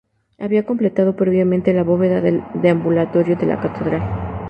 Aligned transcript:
Había 0.39 0.65
completado 0.65 1.15
previamente 1.15 1.75
la 1.75 1.83
bóveda 1.83 2.21
del 2.21 2.41
deambulatorio 2.55 3.35
de 3.35 3.45
la 3.45 3.61
catedral. 3.61 4.01